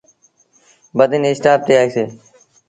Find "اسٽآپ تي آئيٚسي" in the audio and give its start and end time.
1.31-2.03